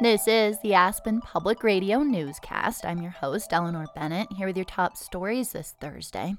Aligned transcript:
This 0.00 0.26
is 0.26 0.58
the 0.60 0.72
Aspen 0.72 1.20
Public 1.20 1.62
Radio 1.62 1.98
newscast. 1.98 2.86
I'm 2.86 3.02
your 3.02 3.10
host, 3.10 3.52
Eleanor 3.52 3.84
Bennett, 3.94 4.32
here 4.32 4.46
with 4.46 4.56
your 4.56 4.64
top 4.64 4.96
stories 4.96 5.52
this 5.52 5.74
Thursday. 5.78 6.36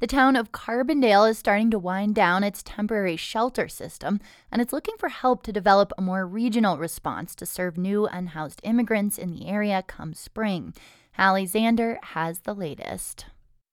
The 0.00 0.08
town 0.08 0.34
of 0.34 0.50
Carbondale 0.50 1.30
is 1.30 1.38
starting 1.38 1.70
to 1.70 1.78
wind 1.78 2.16
down 2.16 2.42
its 2.42 2.60
temporary 2.60 3.16
shelter 3.16 3.68
system, 3.68 4.18
and 4.50 4.60
it's 4.60 4.72
looking 4.72 4.96
for 4.98 5.10
help 5.10 5.44
to 5.44 5.52
develop 5.52 5.92
a 5.96 6.02
more 6.02 6.26
regional 6.26 6.76
response 6.76 7.36
to 7.36 7.46
serve 7.46 7.78
new 7.78 8.08
unhoused 8.08 8.60
immigrants 8.64 9.16
in 9.16 9.30
the 9.30 9.46
area 9.46 9.84
come 9.86 10.12
spring. 10.12 10.74
Hallie 11.12 11.46
Zander 11.46 12.02
has 12.02 12.40
the 12.40 12.54
latest. 12.54 13.26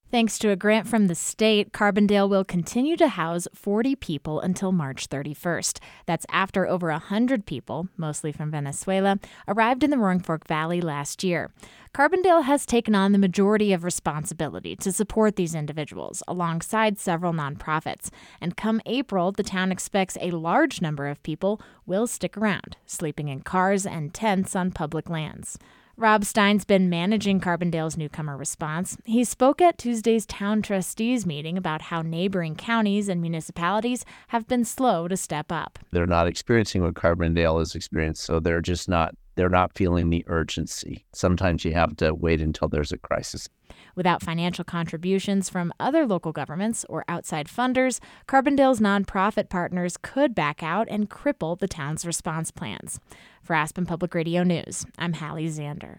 Thanks 0.08 0.38
to 0.38 0.50
a 0.50 0.56
grant 0.56 0.86
from 0.86 1.08
the 1.08 1.16
state, 1.16 1.72
Carbondale 1.72 2.28
will 2.28 2.44
continue 2.44 2.96
to 2.96 3.08
house 3.08 3.48
40 3.52 3.96
people 3.96 4.38
until 4.40 4.70
March 4.70 5.08
31st. 5.08 5.80
That's 6.06 6.24
after 6.30 6.64
over 6.64 6.90
100 6.90 7.44
people, 7.44 7.88
mostly 7.96 8.30
from 8.30 8.52
Venezuela, 8.52 9.18
arrived 9.48 9.82
in 9.82 9.90
the 9.90 9.98
Roaring 9.98 10.20
Fork 10.20 10.46
Valley 10.46 10.80
last 10.80 11.24
year. 11.24 11.50
Carbondale 11.92 12.44
has 12.44 12.64
taken 12.64 12.94
on 12.94 13.10
the 13.10 13.18
majority 13.18 13.72
of 13.72 13.82
responsibility 13.82 14.76
to 14.76 14.92
support 14.92 15.34
these 15.34 15.56
individuals 15.56 16.22
alongside 16.28 17.00
several 17.00 17.32
nonprofits. 17.32 18.10
And 18.40 18.56
come 18.56 18.80
April, 18.86 19.32
the 19.32 19.42
town 19.42 19.72
expects 19.72 20.16
a 20.20 20.30
large 20.30 20.80
number 20.80 21.08
of 21.08 21.22
people 21.24 21.60
will 21.84 22.06
stick 22.06 22.36
around, 22.36 22.76
sleeping 22.86 23.26
in 23.26 23.40
cars 23.40 23.84
and 23.84 24.14
tents 24.14 24.54
on 24.54 24.70
public 24.70 25.10
lands. 25.10 25.58
Rob 25.98 26.26
Stein's 26.26 26.66
been 26.66 26.90
managing 26.90 27.40
Carbondale's 27.40 27.96
newcomer 27.96 28.36
response. 28.36 28.98
He 29.04 29.24
spoke 29.24 29.62
at 29.62 29.78
Tuesday's 29.78 30.26
town 30.26 30.60
trustees 30.60 31.24
meeting 31.24 31.56
about 31.56 31.80
how 31.80 32.02
neighboring 32.02 32.54
counties 32.54 33.08
and 33.08 33.22
municipalities 33.22 34.04
have 34.28 34.46
been 34.46 34.66
slow 34.66 35.08
to 35.08 35.16
step 35.16 35.50
up. 35.50 35.78
They're 35.92 36.06
not 36.06 36.26
experiencing 36.26 36.82
what 36.82 36.92
Carbondale 36.92 37.60
has 37.60 37.74
experienced, 37.74 38.24
so 38.24 38.40
they're 38.40 38.60
just 38.60 38.90
not 38.90 39.14
they're 39.36 39.48
not 39.48 39.74
feeling 39.74 40.10
the 40.10 40.24
urgency. 40.28 41.06
Sometimes 41.14 41.64
you 41.64 41.72
have 41.72 41.96
to 41.96 42.14
wait 42.14 42.42
until 42.42 42.68
there's 42.68 42.92
a 42.92 42.98
crisis. 42.98 43.48
Without 43.96 44.22
financial 44.22 44.62
contributions 44.62 45.48
from 45.48 45.72
other 45.80 46.06
local 46.06 46.30
governments 46.30 46.84
or 46.88 47.04
outside 47.08 47.48
funders, 47.48 47.98
Carbondale's 48.28 48.78
nonprofit 48.78 49.48
partners 49.48 49.96
could 50.00 50.34
back 50.34 50.62
out 50.62 50.86
and 50.90 51.10
cripple 51.10 51.58
the 51.58 51.66
town's 51.66 52.06
response 52.06 52.50
plans. 52.50 53.00
For 53.42 53.54
Aspen 53.54 53.86
Public 53.86 54.14
Radio 54.14 54.42
News, 54.42 54.84
I'm 54.98 55.14
Hallie 55.14 55.48
Zander. 55.48 55.98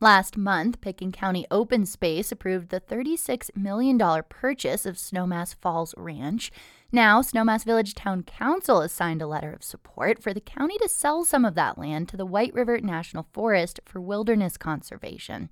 Last 0.00 0.36
month, 0.36 0.80
Pitkin 0.80 1.10
County 1.10 1.44
Open 1.50 1.84
Space 1.84 2.30
approved 2.30 2.68
the 2.68 2.80
$36 2.80 3.50
million 3.56 3.98
purchase 4.28 4.86
of 4.86 4.94
Snowmass 4.94 5.56
Falls 5.56 5.92
Ranch. 5.96 6.52
Now, 6.92 7.20
Snowmass 7.20 7.64
Village 7.64 7.94
Town 7.94 8.22
Council 8.22 8.80
has 8.80 8.92
signed 8.92 9.20
a 9.20 9.26
letter 9.26 9.52
of 9.52 9.64
support 9.64 10.22
for 10.22 10.32
the 10.32 10.40
county 10.40 10.78
to 10.78 10.88
sell 10.88 11.24
some 11.24 11.44
of 11.44 11.56
that 11.56 11.78
land 11.78 12.08
to 12.10 12.16
the 12.16 12.24
White 12.24 12.54
River 12.54 12.78
National 12.80 13.26
Forest 13.32 13.80
for 13.84 14.00
wilderness 14.00 14.56
conservation. 14.56 15.48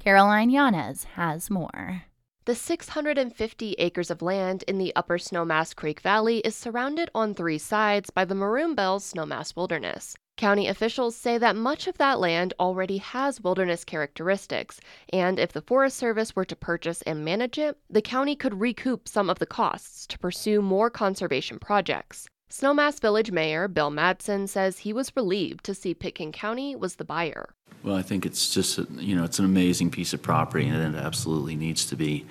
Caroline 0.00 0.50
Llanes 0.50 1.04
has 1.14 1.48
more. 1.48 2.02
The 2.46 2.56
650 2.56 3.74
acres 3.78 4.10
of 4.10 4.22
land 4.22 4.64
in 4.66 4.78
the 4.78 4.92
upper 4.96 5.18
Snowmass 5.18 5.74
Creek 5.74 6.00
Valley 6.00 6.38
is 6.38 6.56
surrounded 6.56 7.10
on 7.14 7.32
three 7.32 7.58
sides 7.58 8.10
by 8.10 8.24
the 8.24 8.34
Maroon 8.34 8.74
Bells 8.74 9.10
Snowmass 9.10 9.54
Wilderness. 9.54 10.16
County 10.36 10.66
officials 10.66 11.14
say 11.14 11.38
that 11.38 11.54
much 11.54 11.86
of 11.86 11.96
that 11.98 12.18
land 12.18 12.54
already 12.58 12.98
has 12.98 13.40
wilderness 13.40 13.84
characteristics, 13.84 14.80
and 15.12 15.38
if 15.38 15.52
the 15.52 15.60
Forest 15.60 15.96
Service 15.96 16.34
were 16.34 16.44
to 16.44 16.56
purchase 16.56 17.02
and 17.02 17.24
manage 17.24 17.56
it, 17.56 17.78
the 17.88 18.02
county 18.02 18.34
could 18.34 18.60
recoup 18.60 19.06
some 19.06 19.30
of 19.30 19.38
the 19.38 19.46
costs 19.46 20.08
to 20.08 20.18
pursue 20.18 20.60
more 20.60 20.90
conservation 20.90 21.60
projects. 21.60 22.26
Snowmass 22.50 23.00
Village 23.00 23.30
Mayor 23.30 23.68
Bill 23.68 23.92
Madsen 23.92 24.48
says 24.48 24.78
he 24.78 24.92
was 24.92 25.14
relieved 25.14 25.64
to 25.64 25.74
see 25.74 25.94
Pitkin 25.94 26.32
County 26.32 26.74
was 26.74 26.96
the 26.96 27.04
buyer. 27.04 27.54
Well, 27.84 27.94
I 27.94 28.02
think 28.02 28.26
it's 28.26 28.52
just 28.52 28.78
a, 28.78 28.88
you 28.90 29.14
know 29.14 29.22
it's 29.22 29.38
an 29.38 29.44
amazing 29.44 29.92
piece 29.92 30.12
of 30.12 30.20
property, 30.20 30.66
and 30.66 30.96
it 30.96 30.98
absolutely 30.98 31.54
needs 31.54 31.86
to 31.86 31.96
be 31.96 32.26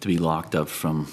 to 0.00 0.08
be 0.08 0.16
locked 0.16 0.54
up 0.54 0.68
from 0.68 1.06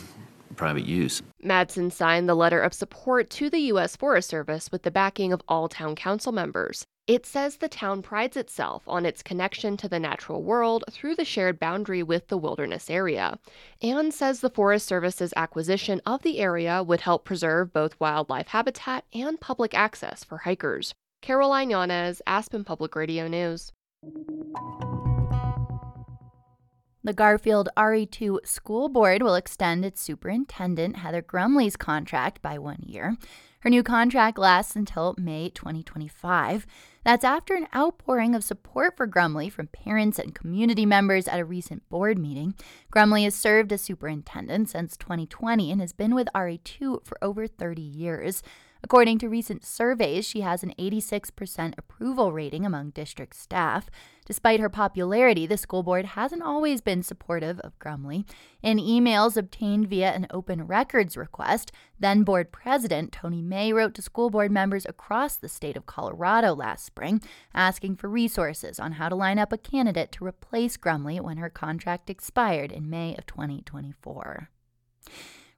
private 0.59 0.85
use. 0.85 1.23
Madsen 1.43 1.89
signed 1.89 2.27
the 2.27 2.35
letter 2.35 2.61
of 2.61 2.73
support 2.73 3.29
to 3.29 3.49
the 3.49 3.61
U.S. 3.71 3.95
Forest 3.95 4.29
Service 4.29 4.69
with 4.71 4.83
the 4.83 4.91
backing 4.91 5.31
of 5.31 5.41
all 5.47 5.69
town 5.69 5.95
council 5.95 6.33
members. 6.33 6.85
It 7.07 7.25
says 7.25 7.57
the 7.57 7.69
town 7.69 8.01
prides 8.01 8.35
itself 8.35 8.83
on 8.85 9.05
its 9.05 9.23
connection 9.23 9.77
to 9.77 9.87
the 9.87 9.99
natural 9.99 10.43
world 10.43 10.83
through 10.91 11.15
the 11.15 11.23
shared 11.23 11.59
boundary 11.59 12.03
with 12.03 12.27
the 12.27 12.37
wilderness 12.37 12.89
area, 12.89 13.39
and 13.81 14.13
says 14.13 14.41
the 14.41 14.49
Forest 14.49 14.85
Service's 14.85 15.33
acquisition 15.37 16.01
of 16.05 16.21
the 16.21 16.39
area 16.39 16.83
would 16.83 17.01
help 17.01 17.23
preserve 17.23 17.71
both 17.71 17.99
wildlife 17.99 18.49
habitat 18.49 19.05
and 19.13 19.39
public 19.39 19.73
access 19.73 20.25
for 20.25 20.39
hikers. 20.39 20.93
Caroline 21.21 21.69
Llanes, 21.69 22.21
Aspen 22.27 22.65
Public 22.65 22.95
Radio 22.95 23.29
News. 23.29 23.71
The 27.01 27.13
Garfield 27.13 27.69
RE2 27.77 28.45
School 28.45 28.89
Board 28.89 29.23
will 29.23 29.35
extend 29.35 29.85
its 29.85 30.01
superintendent, 30.01 30.97
Heather 30.97 31.21
Grumley's 31.21 31.77
contract 31.77 32.41
by 32.41 32.57
one 32.59 32.83
year. 32.85 33.15
Her 33.61 33.69
new 33.69 33.83
contract 33.83 34.37
lasts 34.37 34.75
until 34.75 35.15
May 35.17 35.49
2025. 35.49 36.67
That's 37.05 37.23
after 37.23 37.55
an 37.55 37.67
outpouring 37.73 38.35
of 38.35 38.43
support 38.43 38.97
for 38.97 39.07
Grumley 39.07 39.49
from 39.49 39.67
parents 39.67 40.19
and 40.19 40.35
community 40.35 40.85
members 40.85 41.27
at 41.27 41.39
a 41.39 41.45
recent 41.45 41.87
board 41.89 42.17
meeting. 42.17 42.53
Grumley 42.93 43.23
has 43.23 43.35
served 43.35 43.71
as 43.71 43.81
superintendent 43.81 44.69
since 44.69 44.97
2020 44.97 45.71
and 45.71 45.79
has 45.79 45.93
been 45.93 46.13
with 46.13 46.27
RE2 46.35 47.05
for 47.05 47.17
over 47.21 47.47
30 47.47 47.81
years. 47.81 48.43
According 48.81 49.19
to 49.19 49.29
recent 49.29 49.65
surveys, 49.65 50.25
she 50.25 50.39
has 50.41 50.63
an 50.63 50.73
86% 50.79 51.73
approval 51.77 52.31
rating 52.31 52.65
among 52.65 52.91
district 52.91 53.35
staff. 53.35 53.89
Despite 54.25 54.61
her 54.61 54.69
popularity, 54.69 55.45
the 55.45 55.57
school 55.57 55.83
board 55.83 56.05
hasn't 56.05 56.43
always 56.43 56.79
been 56.79 57.03
supportive 57.03 57.59
of 57.59 57.77
Grumley. 57.77 58.25
In 58.63 58.77
emails 58.77 59.35
obtained 59.35 59.89
via 59.89 60.11
an 60.13 60.27
open 60.31 60.65
records 60.65 61.17
request, 61.17 61.73
then 61.99 62.23
board 62.23 62.53
president 62.53 63.11
Tony 63.11 63.41
May 63.41 63.73
wrote 63.73 63.93
to 63.95 64.01
school 64.01 64.29
board 64.29 64.51
members 64.51 64.85
across 64.85 65.35
the 65.35 65.49
state 65.49 65.75
of 65.75 65.85
Colorado 65.85 66.55
last 66.55 66.85
spring, 66.85 67.21
asking 67.53 67.97
for 67.97 68.07
resources 68.07 68.79
on 68.79 68.93
how 68.93 69.09
to 69.09 69.15
line 69.15 69.39
up 69.39 69.51
a 69.51 69.57
candidate 69.57 70.13
to 70.13 70.25
replace 70.25 70.77
Grumley 70.77 71.19
when 71.19 71.37
her 71.37 71.49
contract 71.49 72.09
expired 72.09 72.71
in 72.71 72.89
May 72.89 73.15
of 73.17 73.25
2024. 73.25 74.49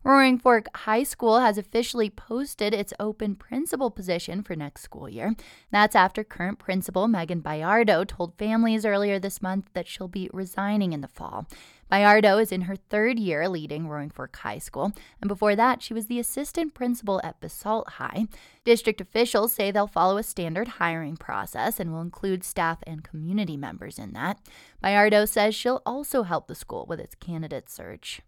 Roaring 0.03 0.39
Fork 0.39 0.65
High 0.75 1.03
School 1.03 1.41
has 1.41 1.59
officially 1.59 2.09
posted 2.09 2.73
its 2.73 2.91
open 2.99 3.35
principal 3.35 3.91
position 3.91 4.41
for 4.41 4.55
next 4.55 4.81
school 4.81 5.07
year. 5.07 5.35
That's 5.69 5.95
after 5.95 6.23
current 6.23 6.57
principal 6.57 7.07
Megan 7.07 7.43
Bayardo 7.43 8.07
told 8.07 8.33
families 8.39 8.83
earlier 8.83 9.19
this 9.19 9.43
month 9.43 9.69
that 9.73 9.87
she'll 9.87 10.07
be 10.07 10.27
resigning 10.33 10.93
in 10.93 11.01
the 11.01 11.07
fall. 11.07 11.45
Bayardo 11.91 12.41
is 12.41 12.51
in 12.51 12.61
her 12.61 12.75
third 12.75 13.19
year 13.19 13.47
leading 13.47 13.87
Roaring 13.87 14.09
Fork 14.09 14.35
High 14.37 14.57
School, 14.57 14.91
and 15.21 15.27
before 15.27 15.55
that, 15.55 15.83
she 15.83 15.93
was 15.93 16.07
the 16.07 16.17
assistant 16.17 16.73
principal 16.73 17.21
at 17.23 17.39
Basalt 17.39 17.87
High. 17.89 18.25
District 18.65 19.01
officials 19.01 19.53
say 19.53 19.69
they'll 19.69 19.85
follow 19.85 20.17
a 20.17 20.23
standard 20.23 20.67
hiring 20.67 21.15
process 21.15 21.79
and 21.79 21.91
will 21.91 22.01
include 22.01 22.43
staff 22.43 22.79
and 22.87 23.03
community 23.03 23.55
members 23.55 23.99
in 23.99 24.13
that. 24.13 24.39
Bayardo 24.83 25.29
says 25.29 25.53
she'll 25.53 25.83
also 25.85 26.23
help 26.23 26.47
the 26.47 26.55
school 26.55 26.87
with 26.89 26.99
its 26.99 27.13
candidate 27.13 27.69
search. 27.69 28.21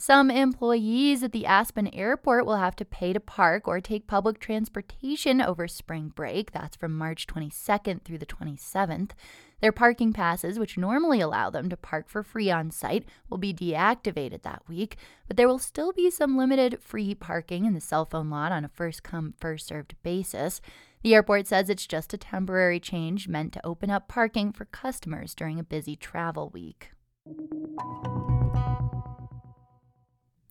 Some 0.00 0.30
employees 0.30 1.22
at 1.22 1.32
the 1.32 1.44
Aspen 1.44 1.88
airport 1.88 2.46
will 2.46 2.56
have 2.56 2.74
to 2.76 2.86
pay 2.86 3.12
to 3.12 3.20
park 3.20 3.68
or 3.68 3.82
take 3.82 4.06
public 4.06 4.40
transportation 4.40 5.42
over 5.42 5.68
spring 5.68 6.10
break. 6.14 6.52
That's 6.52 6.74
from 6.74 6.96
March 6.96 7.26
22nd 7.26 8.00
through 8.02 8.16
the 8.16 8.24
27th. 8.24 9.10
Their 9.60 9.72
parking 9.72 10.14
passes, 10.14 10.58
which 10.58 10.78
normally 10.78 11.20
allow 11.20 11.50
them 11.50 11.68
to 11.68 11.76
park 11.76 12.08
for 12.08 12.22
free 12.22 12.50
on 12.50 12.70
site, 12.70 13.04
will 13.28 13.36
be 13.36 13.52
deactivated 13.52 14.40
that 14.40 14.62
week, 14.66 14.96
but 15.28 15.36
there 15.36 15.46
will 15.46 15.58
still 15.58 15.92
be 15.92 16.08
some 16.08 16.34
limited 16.34 16.78
free 16.80 17.14
parking 17.14 17.66
in 17.66 17.74
the 17.74 17.78
cell 17.78 18.06
phone 18.06 18.30
lot 18.30 18.52
on 18.52 18.64
a 18.64 18.68
first 18.68 19.02
come, 19.02 19.34
first 19.38 19.66
served 19.66 19.96
basis. 20.02 20.62
The 21.02 21.14
airport 21.14 21.46
says 21.46 21.68
it's 21.68 21.86
just 21.86 22.14
a 22.14 22.16
temporary 22.16 22.80
change 22.80 23.28
meant 23.28 23.52
to 23.52 23.66
open 23.66 23.90
up 23.90 24.08
parking 24.08 24.52
for 24.52 24.64
customers 24.64 25.34
during 25.34 25.58
a 25.58 25.62
busy 25.62 25.94
travel 25.94 26.48
week. 26.48 26.88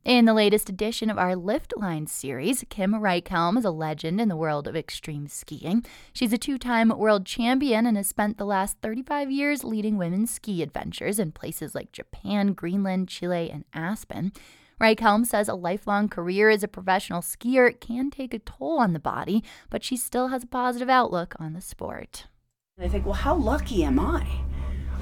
In 0.10 0.26
the 0.26 0.34
latest 0.34 0.70
edition 0.70 1.12
of 1.12 1.20
our 1.20 1.36
Lift 1.36 1.72
Line 1.78 2.08
series, 2.08 2.66
Kim 2.70 2.94
Reichhelm 2.94 3.60
is 3.60 3.64
a 3.64 3.70
legend 3.70 4.20
in 4.20 4.28
the 4.28 4.36
world 4.36 4.68
of 4.68 4.76
extreme 4.76 5.28
skiing. 5.28 5.86
She's 6.14 6.34
a 6.34 6.38
two 6.40 6.58
time 6.58 6.90
world 6.90 7.28
champion 7.28 7.86
and 7.86 7.96
has 7.96 8.08
spent 8.08 8.40
the 8.40 8.46
last 8.46 8.80
35 8.82 9.30
years 9.30 9.64
leading 9.64 10.00
women's 10.00 10.32
ski 10.32 10.64
adventures 10.64 11.20
in 11.20 11.32
places 11.32 11.76
like 11.76 11.92
Japan, 11.92 12.54
Greenland, 12.54 13.08
Chile, 13.08 13.52
and 13.52 13.66
Aspen. 13.72 14.32
Reichhelm 14.82 15.28
says 15.28 15.48
a 15.48 15.54
lifelong 15.54 16.10
career 16.10 16.50
as 16.50 16.64
a 16.64 16.68
professional 16.68 17.22
skier 17.22 17.80
can 17.80 18.10
take 18.10 18.34
a 18.34 18.40
toll 18.40 18.80
on 18.80 18.94
the 18.94 19.00
body, 19.00 19.44
but 19.70 19.84
she 19.84 19.96
still 19.96 20.30
has 20.30 20.42
a 20.42 20.48
positive 20.48 20.90
outlook 20.90 21.36
on 21.38 21.54
the 21.54 21.62
sport. 21.62 22.26
I 22.82 22.88
think, 22.88 23.06
well, 23.06 23.14
how 23.14 23.36
lucky 23.36 23.84
am 23.84 24.00
I? 24.00 24.28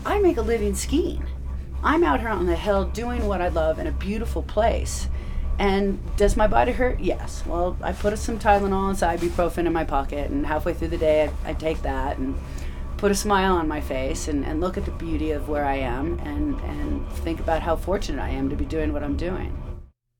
I 0.05 0.19
make 0.19 0.35
a 0.35 0.41
living 0.41 0.75
skiing. 0.75 1.25
I'm 1.83 2.03
out 2.03 2.19
here 2.19 2.29
on 2.29 2.45
the 2.45 2.55
hill 2.55 2.85
doing 2.85 3.27
what 3.27 3.41
I 3.41 3.49
love 3.49 3.79
in 3.79 3.87
a 3.87 3.91
beautiful 3.91 4.43
place. 4.43 5.07
And 5.59 5.99
does 6.17 6.37
my 6.37 6.47
body 6.47 6.71
hurt? 6.71 6.99
Yes. 6.99 7.43
Well, 7.45 7.77
I 7.81 7.91
put 7.91 8.17
some 8.19 8.37
Tylenol 8.37 8.89
and 8.89 8.97
ibuprofen 8.97 9.65
in 9.65 9.73
my 9.73 9.83
pocket, 9.83 10.29
and 10.29 10.45
halfway 10.45 10.73
through 10.73 10.89
the 10.89 10.97
day, 10.97 11.29
I, 11.45 11.49
I 11.49 11.53
take 11.53 11.81
that 11.81 12.17
and 12.17 12.37
put 12.97 13.11
a 13.11 13.15
smile 13.15 13.55
on 13.55 13.67
my 13.67 13.81
face 13.81 14.27
and, 14.27 14.43
and 14.43 14.59
look 14.59 14.77
at 14.77 14.85
the 14.85 14.91
beauty 14.91 15.31
of 15.31 15.49
where 15.49 15.65
I 15.65 15.75
am 15.75 16.19
and, 16.19 16.59
and 16.61 17.07
think 17.09 17.39
about 17.39 17.61
how 17.61 17.75
fortunate 17.75 18.21
I 18.21 18.29
am 18.29 18.49
to 18.49 18.55
be 18.55 18.65
doing 18.65 18.91
what 18.91 19.03
I'm 19.03 19.15
doing. 19.17 19.55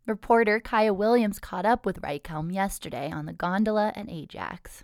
Reporter 0.06 0.60
Kaya 0.60 0.94
Williams 0.94 1.38
caught 1.38 1.66
up 1.66 1.86
with 1.86 2.02
Reichhelm 2.02 2.54
yesterday 2.54 3.12
on 3.12 3.26
the 3.26 3.34
gondola 3.34 3.92
at 3.96 4.10
Ajax. 4.10 4.84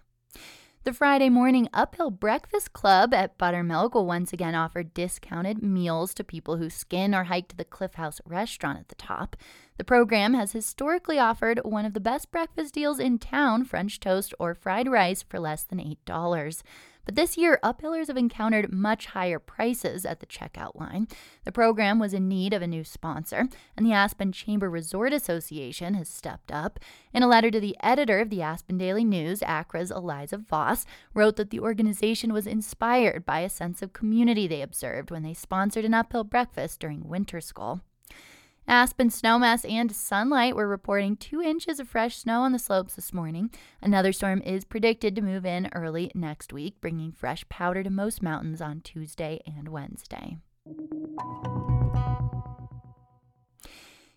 The 0.85 0.91
Friday 0.91 1.29
morning 1.29 1.69
Uphill 1.73 2.11
Breakfast 2.11 2.73
Club 2.73 3.13
at 3.13 3.37
Buttermilk 3.37 3.95
will 3.95 4.05
once 4.05 4.33
again 4.33 4.53
offer 4.53 4.83
discounted 4.83 5.63
meals 5.63 6.13
to 6.15 6.25
people 6.25 6.57
who 6.57 6.69
skin 6.69 7.15
or 7.15 7.23
hike 7.23 7.47
to 7.47 7.55
the 7.55 7.63
Cliff 7.63 7.93
House 7.93 8.19
restaurant 8.25 8.79
at 8.79 8.89
the 8.89 8.95
top. 8.95 9.37
The 9.77 9.85
program 9.85 10.33
has 10.33 10.51
historically 10.51 11.17
offered 11.17 11.61
one 11.63 11.85
of 11.85 11.93
the 11.93 12.01
best 12.01 12.31
breakfast 12.31 12.73
deals 12.73 12.99
in 12.99 13.17
town 13.17 13.63
French 13.63 14.01
toast 14.01 14.33
or 14.39 14.53
fried 14.53 14.89
rice 14.89 15.23
for 15.23 15.39
less 15.39 15.63
than 15.63 15.79
$8. 15.79 16.63
But 17.05 17.15
this 17.15 17.37
year, 17.37 17.59
uphillers 17.63 18.07
have 18.07 18.17
encountered 18.17 18.71
much 18.71 19.07
higher 19.07 19.39
prices 19.39 20.05
at 20.05 20.19
the 20.19 20.25
checkout 20.25 20.79
line. 20.79 21.07
The 21.43 21.51
program 21.51 21.99
was 21.99 22.13
in 22.13 22.27
need 22.27 22.53
of 22.53 22.61
a 22.61 22.67
new 22.67 22.83
sponsor, 22.83 23.49
and 23.75 23.85
the 23.85 23.91
Aspen 23.91 24.31
Chamber 24.31 24.69
Resort 24.69 25.11
Association 25.11 25.95
has 25.95 26.07
stepped 26.07 26.51
up. 26.51 26.79
In 27.13 27.21
a 27.21 27.27
letter 27.27 27.51
to 27.51 27.59
the 27.59 27.75
editor 27.81 28.19
of 28.19 28.29
the 28.29 28.41
Aspen 28.41 28.77
Daily 28.77 29.03
News, 29.03 29.41
ACRA's 29.41 29.91
Eliza 29.91 30.37
Voss 30.37 30.85
wrote 31.13 31.35
that 31.35 31.49
the 31.49 31.59
organization 31.59 32.31
was 32.31 32.47
inspired 32.47 33.25
by 33.25 33.41
a 33.41 33.49
sense 33.49 33.81
of 33.81 33.93
community 33.93 34.47
they 34.47 34.61
observed 34.61 35.11
when 35.11 35.23
they 35.23 35.33
sponsored 35.33 35.85
an 35.85 35.93
uphill 35.93 36.23
breakfast 36.23 36.79
during 36.79 37.03
Winterskol. 37.03 37.81
Aspen 38.67 39.09
snowmass 39.09 39.69
and 39.69 39.91
sunlight 39.91 40.55
were 40.55 40.67
reporting 40.67 41.15
two 41.15 41.41
inches 41.41 41.79
of 41.79 41.87
fresh 41.87 42.17
snow 42.17 42.41
on 42.41 42.53
the 42.53 42.59
slopes 42.59 42.95
this 42.95 43.13
morning. 43.13 43.49
Another 43.81 44.13
storm 44.13 44.41
is 44.41 44.63
predicted 44.63 45.15
to 45.15 45.21
move 45.21 45.45
in 45.45 45.69
early 45.73 46.11
next 46.15 46.53
week, 46.53 46.79
bringing 46.79 47.11
fresh 47.11 47.47
powder 47.49 47.83
to 47.83 47.89
most 47.89 48.21
mountains 48.21 48.61
on 48.61 48.81
Tuesday 48.81 49.41
and 49.45 49.67
Wednesday. 49.67 50.37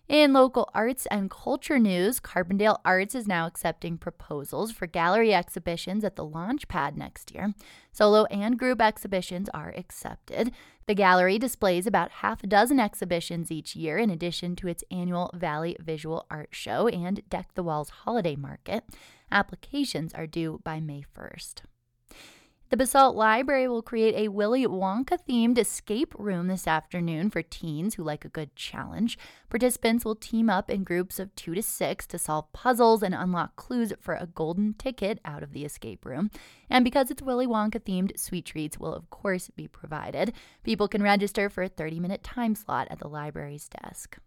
In 0.07 0.31
local 0.31 0.69
arts 0.73 1.05
and 1.07 1.29
culture 1.29 1.77
news, 1.77 2.21
Carbondale 2.21 2.79
Arts 2.85 3.13
is 3.13 3.27
now 3.27 3.45
accepting 3.45 3.97
proposals 3.97 4.71
for 4.71 4.87
gallery 4.87 5.33
exhibitions 5.33 6.05
at 6.05 6.15
the 6.15 6.23
launch 6.23 6.69
pad 6.69 6.97
next 6.97 7.35
year. 7.35 7.53
Solo 7.91 8.23
and 8.25 8.57
group 8.57 8.81
exhibitions 8.81 9.49
are 9.53 9.73
accepted. 9.75 10.53
The 10.85 10.95
gallery 10.95 11.37
displays 11.37 11.85
about 11.85 12.11
half 12.11 12.41
a 12.41 12.47
dozen 12.47 12.79
exhibitions 12.79 13.51
each 13.51 13.75
year, 13.75 13.97
in 13.97 14.09
addition 14.09 14.55
to 14.57 14.69
its 14.69 14.85
annual 14.89 15.29
Valley 15.33 15.75
Visual 15.81 16.25
Art 16.31 16.49
Show 16.53 16.87
and 16.87 17.21
Deck 17.29 17.49
the 17.55 17.63
Walls 17.63 17.89
Holiday 17.89 18.37
Market. 18.37 18.85
Applications 19.29 20.13
are 20.13 20.25
due 20.25 20.61
by 20.63 20.79
May 20.79 21.03
1st. 21.17 21.63
The 22.69 22.75
Basalt 22.75 23.15
Library 23.15 23.69
will 23.69 23.81
create 23.81 24.13
a 24.15 24.27
Willy 24.27 24.67
Wonka 24.67 25.17
themed 25.25 25.57
escape 25.57 26.13
room 26.17 26.47
this 26.47 26.67
afternoon 26.67 27.29
for 27.29 27.41
teens 27.41 27.95
who 27.95 28.03
like 28.03 28.25
a 28.25 28.29
good 28.29 28.53
challenge. 28.57 29.17
Participants 29.49 30.03
will 30.03 30.15
team 30.15 30.49
up 30.49 30.69
in 30.69 30.83
groups 30.83 31.17
of 31.17 31.33
two 31.37 31.55
to 31.55 31.63
six 31.63 32.05
to 32.07 32.17
solve 32.17 32.51
puzzles 32.51 33.03
and 33.03 33.15
unlock 33.15 33.55
clues 33.55 33.93
for 34.01 34.15
a 34.15 34.27
golden 34.27 34.73
ticket 34.73 35.21
out 35.23 35.43
of 35.43 35.53
the 35.53 35.63
escape 35.63 36.05
room. 36.05 36.29
And 36.69 36.83
because 36.83 37.09
it's 37.09 37.21
Willy 37.21 37.47
Wonka 37.47 37.79
themed, 37.79 38.19
sweet 38.19 38.45
treats 38.45 38.77
will, 38.77 38.93
of 38.93 39.09
course, 39.09 39.49
be 39.55 39.69
provided. 39.69 40.33
People 40.63 40.89
can 40.89 41.01
register 41.01 41.49
for 41.49 41.63
a 41.63 41.69
30 41.69 42.01
minute 42.01 42.21
time 42.21 42.53
slot 42.53 42.89
at 42.91 42.99
the 42.99 43.07
library's 43.07 43.69
desk. 43.81 44.17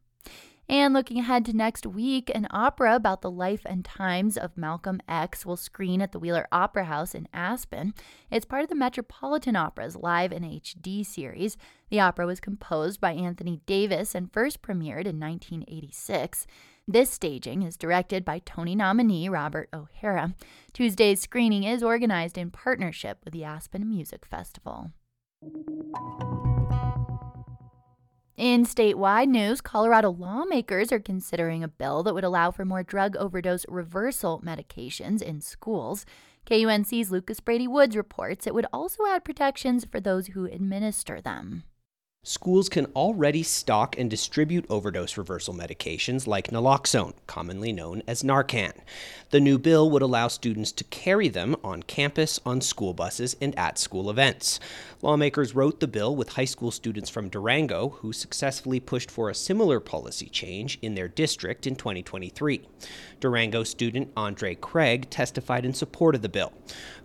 And 0.71 0.95
looking 0.95 1.19
ahead 1.19 1.45
to 1.47 1.53
next 1.53 1.85
week, 1.85 2.31
an 2.33 2.47
opera 2.53 2.95
about 2.95 3.23
the 3.23 3.31
life 3.31 3.63
and 3.67 3.85
times 3.85 4.37
of 4.37 4.57
Malcolm 4.57 5.01
X 5.09 5.45
will 5.45 5.57
screen 5.57 6.01
at 6.01 6.13
the 6.13 6.21
Wheeler 6.21 6.47
Opera 6.53 6.85
House 6.85 7.13
in 7.13 7.27
Aspen. 7.35 7.93
It's 8.31 8.47
part 8.47 8.63
of 8.63 8.69
the 8.69 8.77
Metropolitan 8.77 9.57
Opera's 9.57 9.97
Live 9.97 10.31
in 10.31 10.45
HD 10.45 11.05
series. 11.05 11.57
The 11.89 11.99
opera 11.99 12.25
was 12.25 12.39
composed 12.39 13.01
by 13.01 13.15
Anthony 13.15 13.61
Davis 13.67 14.15
and 14.15 14.33
first 14.33 14.63
premiered 14.63 15.07
in 15.07 15.19
1986. 15.19 16.47
This 16.87 17.11
staging 17.11 17.63
is 17.63 17.77
directed 17.77 18.25
by 18.25 18.39
Tony 18.39 18.77
nominee 18.77 19.29
Robert 19.29 19.69
O'Hara. 19.75 20.37
Tuesday's 20.73 21.21
screening 21.21 21.65
is 21.65 21.83
organized 21.83 22.39
in 22.39 22.53
partnership 22.53 23.19
with 23.25 23.33
the 23.33 23.43
Aspen 23.43 23.89
Music 23.89 24.25
Festival. 24.25 24.93
In 28.41 28.65
statewide 28.65 29.29
news, 29.29 29.61
Colorado 29.61 30.09
lawmakers 30.11 30.91
are 30.93 30.99
considering 30.99 31.63
a 31.63 31.69
bill 31.69 32.03
that 32.05 32.15
would 32.15 32.25
allow 32.25 32.51
for 32.51 32.65
more 32.65 32.83
drug 32.83 33.15
overdose 33.17 33.67
reversal 33.69 34.41
medications 34.43 35.21
in 35.21 35.43
schools. 35.43 36.07
KUNC's 36.47 37.11
Lucas 37.11 37.39
Brady 37.41 37.69
Woods 37.69 37.95
reports 37.95 38.47
it 38.47 38.55
would 38.55 38.65
also 38.73 39.05
add 39.05 39.27
protections 39.27 39.85
for 39.85 40.01
those 40.01 40.29
who 40.29 40.47
administer 40.47 41.21
them. 41.21 41.65
Schools 42.23 42.69
can 42.69 42.85
already 42.95 43.43
stock 43.43 43.99
and 43.99 44.11
distribute 44.11 44.67
overdose 44.69 45.17
reversal 45.17 45.55
medications 45.55 46.27
like 46.27 46.49
naloxone, 46.51 47.15
commonly 47.27 47.73
known 47.73 48.03
as 48.07 48.23
Narcan. 48.23 48.73
The 49.31 49.41
new 49.41 49.59
bill 49.59 49.91
would 49.91 50.03
allow 50.03 50.29
students 50.29 50.71
to 50.73 50.85
carry 50.85 51.29
them 51.29 51.57
on 51.65 51.83
campus, 51.83 52.39
on 52.45 52.61
school 52.61 52.93
buses, 52.93 53.37
and 53.41 53.59
at 53.59 53.79
school 53.79 54.11
events. 54.11 54.61
Lawmakers 55.01 55.55
wrote 55.55 55.81
the 55.81 55.89
bill 55.89 56.15
with 56.15 56.31
high 56.31 56.45
school 56.45 56.71
students 56.71 57.09
from 57.09 57.31
Durango 57.31 57.89
who 57.89 58.13
successfully 58.13 58.81
pushed 58.81 59.11
for 59.11 59.31
a 59.31 59.35
similar 59.35 59.81
policy 59.81 60.29
change 60.29 60.79
in 60.83 60.95
their 60.95 61.09
district 61.09 61.67
in 61.67 61.75
2023. 61.75 62.69
Durango 63.19 63.65
student 63.65 64.13
Andre 64.15 64.55
Craig 64.57 65.09
testified 65.09 65.65
in 65.65 65.73
support 65.73 66.15
of 66.15 66.21
the 66.21 66.29
bill. 66.29 66.53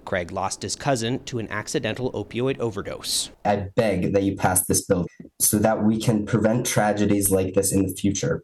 Craig 0.03 0.31
lost 0.31 0.61
his 0.61 0.75
cousin 0.75 1.23
to 1.23 1.39
an 1.39 1.47
accidental 1.49 2.11
opioid 2.11 2.59
overdose. 2.59 3.31
I 3.43 3.67
beg 3.75 4.13
that 4.13 4.23
you 4.23 4.35
pass 4.35 4.65
this 4.65 4.85
bill 4.85 5.04
so 5.39 5.57
that 5.59 5.83
we 5.83 5.99
can 5.99 6.25
prevent 6.25 6.65
tragedies 6.65 7.31
like 7.31 7.53
this 7.53 7.71
in 7.71 7.85
the 7.85 7.93
future. 7.93 8.43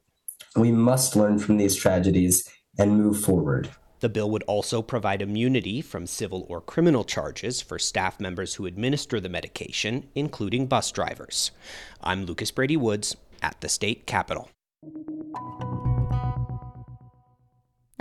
We 0.56 0.72
must 0.72 1.16
learn 1.16 1.40
from 1.40 1.58
these 1.58 1.76
tragedies 1.76 2.48
and 2.78 2.98
move 2.98 3.20
forward. 3.20 3.70
The 4.02 4.10
bill 4.10 4.32
would 4.32 4.44
also 4.44 4.82
provide 4.82 5.22
immunity 5.22 5.80
from 5.80 6.08
civil 6.08 6.48
or 6.50 6.60
criminal 6.60 7.04
charges 7.04 7.62
for 7.62 7.78
staff 7.78 8.20
members 8.20 8.56
who 8.56 8.66
administer 8.66 9.20
the 9.20 9.30
medication, 9.30 10.10
including 10.16 10.66
bus 10.66 10.92
drivers. 10.92 11.52
I'm 12.02 12.26
Lucas 12.26 12.50
Brady 12.50 12.78
Woods 12.78 13.16
at 13.44 13.62
the 13.62 13.70
state 13.70 14.08
capitol. 14.08 14.50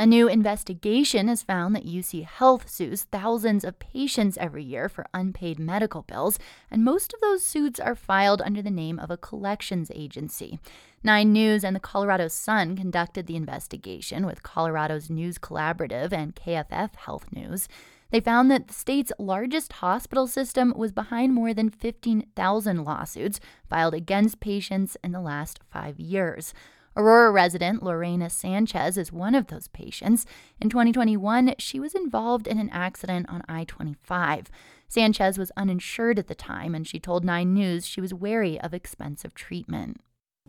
A 0.00 0.06
new 0.06 0.28
investigation 0.28 1.28
has 1.28 1.42
found 1.42 1.76
that 1.76 1.84
UC 1.84 2.24
Health 2.24 2.70
sues 2.70 3.02
thousands 3.02 3.64
of 3.64 3.78
patients 3.78 4.38
every 4.38 4.64
year 4.64 4.88
for 4.88 5.04
unpaid 5.12 5.58
medical 5.58 6.00
bills, 6.00 6.38
and 6.70 6.82
most 6.82 7.12
of 7.12 7.20
those 7.20 7.44
suits 7.44 7.78
are 7.78 7.94
filed 7.94 8.40
under 8.40 8.62
the 8.62 8.70
name 8.70 8.98
of 8.98 9.10
a 9.10 9.18
collections 9.18 9.92
agency. 9.94 10.58
Nine 11.04 11.34
News 11.34 11.62
and 11.62 11.76
the 11.76 11.80
Colorado 11.80 12.28
Sun 12.28 12.76
conducted 12.76 13.26
the 13.26 13.36
investigation 13.36 14.24
with 14.24 14.42
Colorado's 14.42 15.10
News 15.10 15.36
Collaborative 15.36 16.14
and 16.14 16.34
KFF 16.34 16.96
Health 16.96 17.26
News. 17.30 17.68
They 18.10 18.20
found 18.20 18.50
that 18.50 18.68
the 18.68 18.74
state's 18.74 19.12
largest 19.18 19.74
hospital 19.74 20.26
system 20.26 20.72
was 20.74 20.92
behind 20.92 21.34
more 21.34 21.52
than 21.52 21.68
15,000 21.68 22.84
lawsuits 22.84 23.38
filed 23.68 23.92
against 23.92 24.40
patients 24.40 24.96
in 25.04 25.12
the 25.12 25.20
last 25.20 25.60
five 25.70 26.00
years. 26.00 26.54
Aurora 27.00 27.30
resident 27.30 27.82
Lorena 27.82 28.28
Sanchez 28.28 28.98
is 28.98 29.10
one 29.10 29.34
of 29.34 29.46
those 29.46 29.68
patients. 29.68 30.26
In 30.60 30.68
2021, 30.68 31.54
she 31.56 31.80
was 31.80 31.94
involved 31.94 32.46
in 32.46 32.58
an 32.58 32.68
accident 32.68 33.26
on 33.30 33.42
I 33.48 33.64
25. 33.64 34.50
Sanchez 34.86 35.38
was 35.38 35.50
uninsured 35.56 36.18
at 36.18 36.26
the 36.28 36.34
time, 36.34 36.74
and 36.74 36.86
she 36.86 37.00
told 37.00 37.24
Nine 37.24 37.54
News 37.54 37.86
she 37.86 38.02
was 38.02 38.12
wary 38.12 38.60
of 38.60 38.74
expensive 38.74 39.32
treatment. 39.32 40.02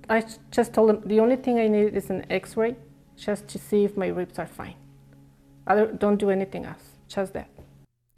I 0.09 0.25
just 0.49 0.73
told 0.73 0.89
them 0.89 1.01
the 1.05 1.21
only 1.21 1.37
thing 1.37 1.57
I 1.57 1.69
need 1.69 1.95
is 1.95 2.09
an 2.09 2.29
x 2.29 2.57
ray 2.57 2.75
just 3.15 3.47
to 3.47 3.57
see 3.57 3.85
if 3.85 3.95
my 3.95 4.07
ribs 4.07 4.37
are 4.37 4.45
fine. 4.45 4.75
I 5.65 5.85
don't 5.85 6.17
do 6.17 6.31
anything 6.31 6.65
else, 6.65 6.83
just 7.07 7.31
that. 7.31 7.49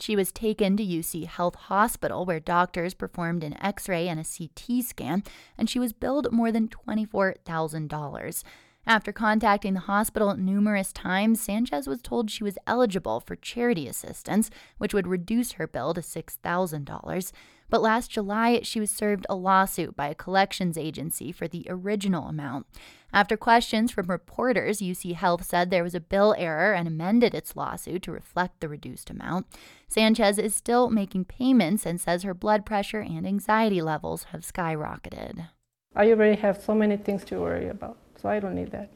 She 0.04 0.18
was 0.18 0.34
taken 0.34 0.76
to 0.76 0.84
UC 0.84 1.28
Health 1.28 1.56
Hospital, 1.56 2.26
where 2.26 2.42
doctors 2.42 2.94
performed 2.94 3.42
an 3.42 3.56
x 3.64 3.88
ray 3.88 4.10
and 4.10 4.20
a 4.20 4.26
CT 4.26 4.84
scan, 4.84 5.24
and 5.58 5.70
she 5.70 5.80
was 5.80 5.94
billed 5.94 6.30
more 6.30 6.52
than 6.52 6.68
$24,000. 6.68 8.44
After 8.86 9.14
contacting 9.14 9.76
the 9.76 9.80
hospital 9.80 10.36
numerous 10.36 10.92
times, 10.92 11.40
Sanchez 11.40 11.88
was 11.88 12.02
told 12.02 12.30
she 12.30 12.44
was 12.44 12.58
eligible 12.68 13.22
for 13.22 13.38
charity 13.38 13.88
assistance, 13.88 14.50
which 14.78 14.94
would 14.94 15.08
reduce 15.08 15.54
her 15.54 15.68
bill 15.68 15.94
to 15.94 16.02
$6,000. 16.02 17.32
But 17.70 17.82
last 17.82 18.12
July, 18.12 18.62
she 18.64 18.80
was 18.80 18.92
served 18.92 19.26
a 19.30 19.36
lawsuit 19.36 19.96
by 19.96 20.08
a 20.08 20.16
collections 20.16 20.78
agency 20.78 21.32
for 21.32 21.48
the 21.48 21.66
original 21.70 22.28
amount. 22.28 22.68
After 23.12 23.38
questions 23.38 23.92
from 23.92 24.08
reporters, 24.08 24.80
UC 24.80 25.14
Health 25.14 25.46
said 25.46 25.70
there 25.70 25.84
was 25.84 25.94
a 25.94 26.00
bill 26.00 26.34
error 26.38 26.74
and 26.74 26.88
amended 26.88 27.36
its 27.36 27.56
lawsuit 27.56 28.02
to 28.04 28.12
reflect 28.12 28.60
the 28.60 28.68
reduced 28.68 29.10
amount. 29.10 29.46
Sanchez 29.88 30.40
is 30.40 30.56
still 30.56 30.90
making 30.90 31.26
payments 31.26 31.86
and 31.86 32.02
says 32.02 32.24
her 32.24 32.34
blood 32.34 32.66
pressure 32.66 33.02
and 33.02 33.28
anxiety 33.28 33.82
levels 33.82 34.26
have 34.32 34.42
skyrocketed. 34.42 35.48
I 35.96 36.10
already 36.10 36.42
have 36.42 36.60
so 36.62 36.74
many 36.74 36.98
things 36.98 37.24
to 37.26 37.40
worry 37.40 37.70
about, 37.70 37.98
so 38.20 38.30
I 38.30 38.40
don't 38.40 38.56
need 38.56 38.72
that. 38.72 38.90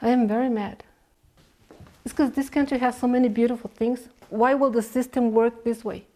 I 0.00 0.10
am 0.10 0.28
very 0.28 0.48
mad. 0.48 0.84
It's 2.04 2.12
because 2.12 2.32
this 2.32 2.48
country 2.48 2.78
has 2.78 2.98
so 2.98 3.06
many 3.08 3.28
beautiful 3.28 3.70
things. 3.74 4.08
Why 4.28 4.54
will 4.54 4.70
the 4.70 4.82
system 4.82 5.32
work 5.32 5.64
this 5.64 5.84
way? 5.84 6.06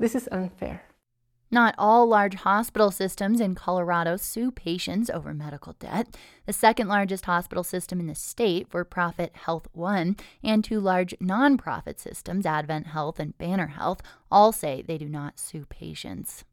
This 0.00 0.14
is 0.14 0.30
unfair. 0.32 0.82
Not 1.50 1.74
all 1.76 2.06
large 2.06 2.36
hospital 2.36 2.90
systems 2.90 3.38
in 3.38 3.54
Colorado 3.54 4.16
sue 4.16 4.50
patients 4.50 5.10
over 5.10 5.34
medical 5.34 5.74
debt. 5.74 6.16
The 6.46 6.54
second 6.54 6.88
largest 6.88 7.26
hospital 7.26 7.62
system 7.62 8.00
in 8.00 8.06
the 8.06 8.14
state, 8.14 8.70
for 8.70 8.82
profit 8.82 9.36
Health 9.36 9.68
One, 9.74 10.16
and 10.42 10.64
two 10.64 10.80
large 10.80 11.14
nonprofit 11.20 12.00
systems, 12.00 12.46
Advent 12.46 12.86
Health 12.86 13.20
and 13.20 13.36
Banner 13.36 13.66
Health, 13.66 14.00
all 14.30 14.52
say 14.52 14.80
they 14.80 14.96
do 14.96 15.08
not 15.08 15.38
sue 15.38 15.66
patients. 15.68 16.44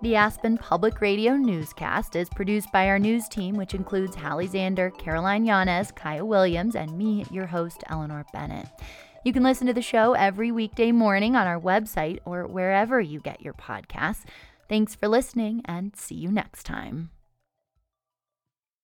The 0.00 0.14
Aspen 0.14 0.56
Public 0.56 1.00
Radio 1.00 1.34
newscast 1.34 2.14
is 2.14 2.28
produced 2.28 2.70
by 2.70 2.86
our 2.86 3.00
news 3.00 3.28
team, 3.28 3.56
which 3.56 3.74
includes 3.74 4.14
Hallie 4.14 4.46
Zander, 4.46 4.96
Caroline 4.96 5.44
Llanes, 5.44 5.92
Kaya 5.92 6.24
Williams, 6.24 6.76
and 6.76 6.96
me, 6.96 7.24
your 7.32 7.46
host, 7.46 7.82
Eleanor 7.88 8.24
Bennett. 8.32 8.68
You 9.24 9.32
can 9.32 9.42
listen 9.42 9.66
to 9.66 9.72
the 9.72 9.82
show 9.82 10.14
every 10.14 10.52
weekday 10.52 10.92
morning 10.92 11.34
on 11.34 11.46
our 11.46 11.60
website 11.60 12.20
or 12.24 12.46
wherever 12.46 13.00
you 13.00 13.20
get 13.20 13.42
your 13.42 13.54
podcasts. 13.54 14.24
Thanks 14.68 14.94
for 14.94 15.08
listening 15.08 15.62
and 15.64 15.96
see 15.96 16.14
you 16.14 16.30
next 16.30 16.64
time. 16.64 17.10